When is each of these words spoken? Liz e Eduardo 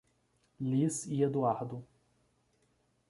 Liz 0.59 1.05
e 1.05 1.21
Eduardo 1.21 1.85